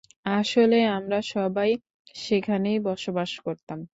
আসলে 0.35 0.77
আমরা 0.89 1.19
সবাই 1.33 1.69
সেখানেই 2.17 2.79
বসবাস 2.81 3.31
করতাম। 3.39 3.79